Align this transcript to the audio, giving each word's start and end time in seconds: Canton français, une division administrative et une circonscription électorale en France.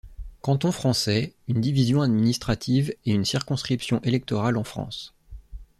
Canton 0.41 0.71
français, 0.71 1.35
une 1.47 1.61
division 1.61 2.01
administrative 2.01 2.91
et 3.05 3.11
une 3.13 3.23
circonscription 3.23 3.99
électorale 4.01 4.57
en 4.57 4.63
France. 4.63 5.13